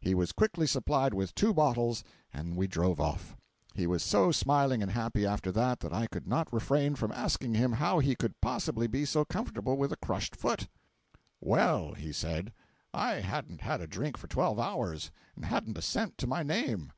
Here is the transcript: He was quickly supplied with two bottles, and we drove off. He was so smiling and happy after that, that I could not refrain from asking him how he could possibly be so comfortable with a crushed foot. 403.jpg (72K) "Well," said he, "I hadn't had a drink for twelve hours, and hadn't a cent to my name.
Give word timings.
He 0.00 0.12
was 0.12 0.32
quickly 0.32 0.66
supplied 0.66 1.14
with 1.14 1.36
two 1.36 1.54
bottles, 1.54 2.02
and 2.34 2.56
we 2.56 2.66
drove 2.66 2.98
off. 3.00 3.36
He 3.74 3.86
was 3.86 4.02
so 4.02 4.32
smiling 4.32 4.82
and 4.82 4.90
happy 4.90 5.24
after 5.24 5.52
that, 5.52 5.78
that 5.78 5.92
I 5.92 6.08
could 6.08 6.26
not 6.26 6.52
refrain 6.52 6.96
from 6.96 7.12
asking 7.12 7.54
him 7.54 7.74
how 7.74 8.00
he 8.00 8.16
could 8.16 8.40
possibly 8.40 8.88
be 8.88 9.04
so 9.04 9.24
comfortable 9.24 9.76
with 9.76 9.92
a 9.92 9.96
crushed 9.96 10.34
foot. 10.34 10.66
403.jpg 11.44 11.44
(72K) 11.44 11.48
"Well," 11.52 11.94
said 12.12 12.44
he, 12.46 12.52
"I 12.92 13.14
hadn't 13.20 13.60
had 13.60 13.80
a 13.80 13.86
drink 13.86 14.16
for 14.16 14.26
twelve 14.26 14.58
hours, 14.58 15.12
and 15.36 15.44
hadn't 15.44 15.78
a 15.78 15.82
cent 15.82 16.18
to 16.18 16.26
my 16.26 16.42
name. 16.42 16.90